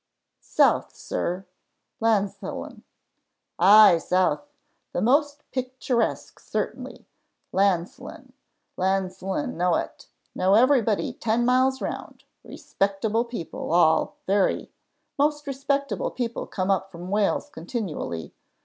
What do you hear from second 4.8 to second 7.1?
The most picturesque certainly.